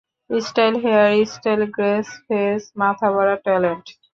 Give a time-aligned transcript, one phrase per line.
[0.29, 3.85] Style, hair style, grace, face, মাথা ভরা talent.